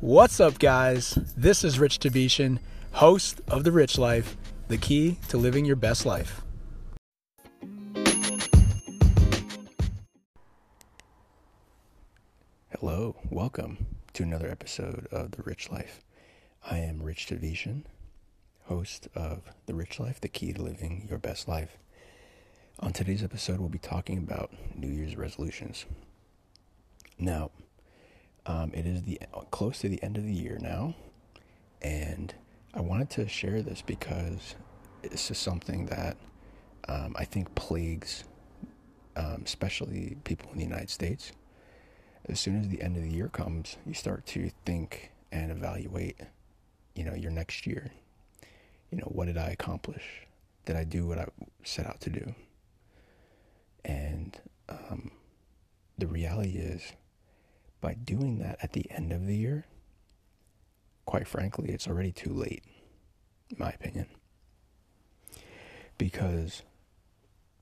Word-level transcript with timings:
What's 0.00 0.40
up, 0.40 0.58
guys? 0.58 1.10
This 1.36 1.62
is 1.62 1.78
Rich 1.78 1.98
Tabishan, 1.98 2.58
host 2.92 3.42
of 3.48 3.64
The 3.64 3.70
Rich 3.70 3.98
Life, 3.98 4.34
the 4.66 4.78
key 4.78 5.18
to 5.28 5.36
living 5.36 5.66
your 5.66 5.76
best 5.76 6.06
life. 6.06 6.40
Hello, 12.70 13.16
welcome 13.28 13.86
to 14.14 14.22
another 14.22 14.50
episode 14.50 15.06
of 15.12 15.32
The 15.32 15.42
Rich 15.42 15.70
Life. 15.70 16.00
I 16.64 16.78
am 16.78 17.02
Rich 17.02 17.26
Tabishan, 17.26 17.82
host 18.68 19.06
of 19.14 19.50
The 19.66 19.74
Rich 19.74 20.00
Life, 20.00 20.18
the 20.18 20.28
key 20.28 20.54
to 20.54 20.62
living 20.62 21.08
your 21.10 21.18
best 21.18 21.46
life. 21.46 21.76
On 22.78 22.94
today's 22.94 23.22
episode, 23.22 23.60
we'll 23.60 23.68
be 23.68 23.78
talking 23.78 24.16
about 24.16 24.50
New 24.74 24.88
Year's 24.88 25.16
resolutions. 25.16 25.84
Now, 27.18 27.50
um, 28.46 28.72
it 28.74 28.86
is 28.86 29.02
the 29.02 29.20
close 29.50 29.78
to 29.80 29.88
the 29.88 30.02
end 30.02 30.16
of 30.16 30.24
the 30.24 30.32
year 30.32 30.58
now, 30.60 30.94
and 31.82 32.34
I 32.74 32.80
wanted 32.80 33.10
to 33.10 33.28
share 33.28 33.62
this 33.62 33.82
because 33.82 34.54
this 35.02 35.30
is 35.30 35.38
something 35.38 35.86
that 35.86 36.16
um, 36.88 37.14
I 37.18 37.24
think 37.24 37.54
plagues, 37.54 38.24
um, 39.16 39.42
especially 39.44 40.16
people 40.24 40.50
in 40.52 40.58
the 40.58 40.64
United 40.64 40.90
States. 40.90 41.32
As 42.28 42.38
soon 42.38 42.60
as 42.60 42.68
the 42.68 42.82
end 42.82 42.96
of 42.96 43.02
the 43.02 43.10
year 43.10 43.28
comes, 43.28 43.76
you 43.86 43.94
start 43.94 44.26
to 44.26 44.50
think 44.64 45.10
and 45.32 45.50
evaluate, 45.50 46.20
you 46.94 47.04
know, 47.04 47.14
your 47.14 47.30
next 47.30 47.66
year. 47.66 47.90
You 48.90 48.98
know, 48.98 49.04
what 49.04 49.26
did 49.26 49.38
I 49.38 49.48
accomplish? 49.50 50.26
Did 50.64 50.76
I 50.76 50.84
do 50.84 51.06
what 51.06 51.18
I 51.18 51.26
set 51.64 51.86
out 51.86 52.00
to 52.02 52.10
do? 52.10 52.34
And 53.84 54.38
um, 54.68 55.10
the 55.98 56.06
reality 56.06 56.58
is, 56.58 56.92
by 57.80 57.94
doing 57.94 58.38
that 58.38 58.58
at 58.62 58.72
the 58.72 58.90
end 58.90 59.12
of 59.12 59.26
the 59.26 59.36
year, 59.36 59.66
quite 61.06 61.26
frankly, 61.26 61.70
it's 61.70 61.88
already 61.88 62.12
too 62.12 62.32
late, 62.32 62.62
in 63.48 63.56
my 63.58 63.70
opinion. 63.70 64.06
Because, 65.98 66.62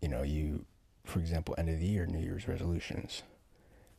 you 0.00 0.08
know, 0.08 0.22
you, 0.22 0.64
for 1.04 1.18
example, 1.18 1.54
end 1.56 1.68
of 1.68 1.80
the 1.80 1.86
year, 1.86 2.06
New 2.06 2.18
Year's 2.18 2.46
resolutions. 2.46 3.22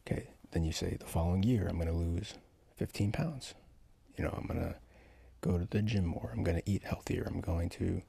Okay, 0.05 0.29
then 0.51 0.63
you 0.63 0.71
say 0.71 0.97
the 0.99 1.05
following 1.05 1.43
year, 1.43 1.67
I'm 1.67 1.75
going 1.75 1.87
to 1.87 1.93
lose 1.93 2.35
15 2.77 3.11
pounds. 3.11 3.53
You 4.17 4.23
know, 4.23 4.33
I'm 4.37 4.47
going 4.47 4.59
to 4.59 4.75
go 5.41 5.57
to 5.57 5.65
the 5.65 5.81
gym 5.81 6.05
more. 6.05 6.31
I'm 6.33 6.43
going 6.43 6.57
to 6.61 6.69
eat 6.69 6.83
healthier. 6.83 7.23
I'm 7.25 7.41
going 7.41 7.69
to, 7.69 8.01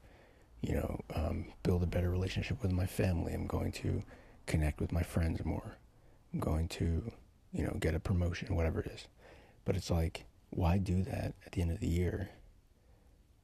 you 0.61 0.75
know, 0.75 0.99
um, 1.15 1.45
build 1.63 1.83
a 1.83 1.87
better 1.87 2.09
relationship 2.09 2.61
with 2.61 2.71
my 2.71 2.85
family. 2.85 3.33
I'm 3.33 3.47
going 3.47 3.71
to 3.73 4.03
connect 4.45 4.79
with 4.81 4.91
my 4.91 5.03
friends 5.03 5.43
more. 5.45 5.77
I'm 6.33 6.39
going 6.39 6.67
to, 6.69 7.11
you 7.51 7.63
know, 7.63 7.75
get 7.79 7.95
a 7.95 7.99
promotion, 7.99 8.55
whatever 8.55 8.79
it 8.81 8.87
is. 8.87 9.07
But 9.65 9.75
it's 9.75 9.89
like, 9.89 10.25
why 10.49 10.77
do 10.77 11.03
that 11.03 11.33
at 11.45 11.51
the 11.53 11.61
end 11.61 11.71
of 11.71 11.79
the 11.79 11.87
year 11.87 12.29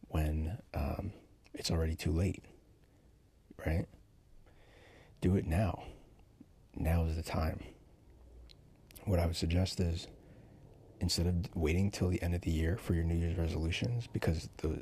when 0.10 0.58
um, 0.74 1.12
it's 1.54 1.72
already 1.72 1.96
too 1.96 2.12
late, 2.12 2.44
right? 3.66 3.86
Do 5.22 5.36
it 5.36 5.46
now. 5.46 5.84
Now 6.76 7.06
is 7.06 7.16
the 7.16 7.24
time. 7.24 7.62
What 9.06 9.20
I 9.20 9.26
would 9.26 9.36
suggest 9.36 9.80
is 9.80 10.08
instead 11.00 11.28
of 11.28 11.56
waiting 11.56 11.92
till 11.92 12.10
the 12.10 12.22
end 12.22 12.36
of 12.36 12.42
the 12.42 12.52
year 12.52 12.78
for 12.78 12.94
your 12.94 13.04
New 13.04 13.16
Year's 13.16 13.38
resolutions, 13.38 14.08
because 14.08 14.50
the 14.58 14.82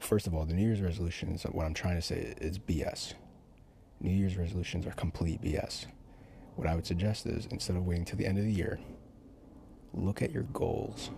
first 0.00 0.26
of 0.26 0.34
all, 0.34 0.44
the 0.44 0.54
New 0.54 0.66
Year's 0.66 0.80
resolutions, 0.80 1.44
what 1.44 1.66
I'm 1.66 1.74
trying 1.74 1.96
to 1.96 2.02
say 2.02 2.34
is 2.40 2.58
BS. 2.58 3.14
New 4.00 4.14
Year's 4.14 4.36
resolutions 4.36 4.86
are 4.86 4.92
complete 4.92 5.42
BS. 5.42 5.86
What 6.58 6.66
I 6.66 6.74
would 6.74 6.88
suggest 6.88 7.24
is 7.24 7.46
instead 7.52 7.76
of 7.76 7.86
waiting 7.86 8.04
till 8.04 8.18
the 8.18 8.26
end 8.26 8.36
of 8.36 8.42
the 8.42 8.52
year, 8.52 8.80
look 9.94 10.22
at 10.22 10.32
your 10.32 10.42
goals 10.42 11.12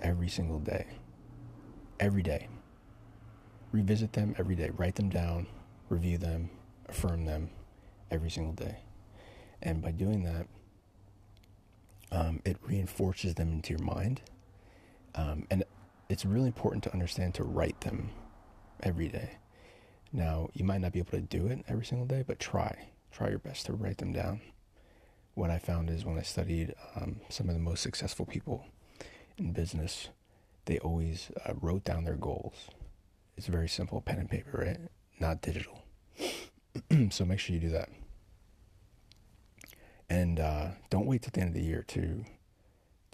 every 0.00 0.28
single 0.28 0.58
day. 0.58 0.84
Every 2.00 2.24
day. 2.24 2.48
Revisit 3.70 4.14
them 4.14 4.34
every 4.36 4.56
day. 4.56 4.70
Write 4.76 4.96
them 4.96 5.10
down, 5.10 5.46
review 5.88 6.18
them, 6.18 6.50
affirm 6.88 7.24
them 7.24 7.50
every 8.10 8.30
single 8.30 8.52
day. 8.52 8.78
And 9.62 9.80
by 9.80 9.92
doing 9.92 10.24
that, 10.24 10.48
um, 12.10 12.42
it 12.44 12.56
reinforces 12.62 13.36
them 13.36 13.52
into 13.52 13.70
your 13.74 13.84
mind. 13.84 14.22
Um, 15.14 15.46
and 15.52 15.62
it's 16.08 16.24
really 16.24 16.48
important 16.48 16.82
to 16.82 16.92
understand 16.92 17.34
to 17.34 17.44
write 17.44 17.80
them 17.82 18.10
every 18.82 19.06
day. 19.06 19.38
Now, 20.12 20.48
you 20.52 20.64
might 20.64 20.80
not 20.80 20.90
be 20.90 20.98
able 20.98 21.12
to 21.12 21.20
do 21.20 21.46
it 21.46 21.64
every 21.68 21.84
single 21.84 22.08
day, 22.08 22.24
but 22.26 22.40
try 22.40 22.88
try 23.12 23.28
your 23.28 23.38
best 23.38 23.66
to 23.66 23.72
write 23.72 23.98
them 23.98 24.12
down. 24.12 24.40
What 25.34 25.50
I 25.50 25.58
found 25.58 25.90
is 25.90 26.04
when 26.04 26.18
I 26.18 26.22
studied 26.22 26.74
um, 26.96 27.20
some 27.28 27.48
of 27.48 27.54
the 27.54 27.60
most 27.60 27.82
successful 27.82 28.26
people 28.26 28.66
in 29.38 29.52
business, 29.52 30.08
they 30.66 30.78
always 30.78 31.30
uh, 31.46 31.54
wrote 31.60 31.84
down 31.84 32.04
their 32.04 32.16
goals. 32.16 32.68
It's 33.36 33.46
very 33.46 33.68
simple, 33.68 34.00
pen 34.00 34.18
and 34.18 34.30
paper, 34.30 34.58
right? 34.58 34.78
Not 35.18 35.40
digital. 35.40 35.82
so 37.10 37.24
make 37.24 37.38
sure 37.38 37.54
you 37.54 37.60
do 37.60 37.70
that. 37.70 37.88
And 40.10 40.38
uh, 40.38 40.68
don't 40.90 41.06
wait 41.06 41.22
till 41.22 41.30
the 41.32 41.40
end 41.40 41.48
of 41.48 41.54
the 41.54 41.66
year 41.66 41.84
to 41.88 42.24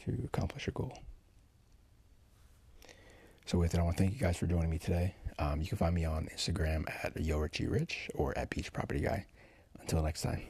to 0.04 0.22
accomplish 0.25 0.66
your 0.66 0.72
goal. 0.75 0.98
So 3.47 3.59
with 3.59 3.75
it, 3.75 3.80
I 3.80 3.82
want 3.82 3.97
to 3.97 4.03
thank 4.03 4.15
you 4.15 4.20
guys 4.20 4.36
for 4.36 4.47
joining 4.47 4.70
me 4.70 4.78
today. 4.78 5.15
Um, 5.38 5.60
you 5.60 5.69
can 5.69 5.78
find 5.78 5.94
me 5.94 6.04
on 6.04 6.28
Instagram 6.34 6.84
at 7.04 7.15
YoRichieRich 7.15 8.10
or 8.15 8.36
at 8.36 8.50
Beach 8.50 8.72
Property 8.72 9.00
Guy. 9.00 9.26
Until 9.81 10.03
next 10.03 10.22
time. 10.22 10.43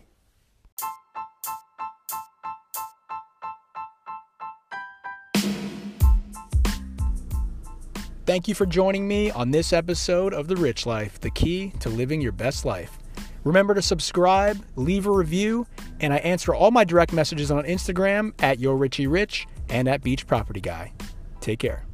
Thank 8.28 8.46
you 8.46 8.54
for 8.54 8.66
joining 8.66 9.08
me 9.08 9.30
on 9.30 9.52
this 9.52 9.72
episode 9.72 10.34
of 10.34 10.48
The 10.48 10.56
Rich 10.56 10.84
Life, 10.84 11.18
the 11.18 11.30
key 11.30 11.72
to 11.80 11.88
living 11.88 12.20
your 12.20 12.32
best 12.32 12.66
life. 12.66 12.98
Remember 13.42 13.72
to 13.72 13.80
subscribe, 13.80 14.62
leave 14.76 15.06
a 15.06 15.10
review, 15.10 15.66
and 16.00 16.12
I 16.12 16.18
answer 16.18 16.54
all 16.54 16.70
my 16.70 16.84
direct 16.84 17.14
messages 17.14 17.50
on 17.50 17.64
Instagram 17.64 18.34
at 18.42 18.58
YoRichieRich 18.58 19.46
and 19.70 19.88
at 19.88 20.02
Beach 20.02 20.26
Property 20.26 20.60
Guy. 20.60 20.92
Take 21.40 21.60
care. 21.60 21.87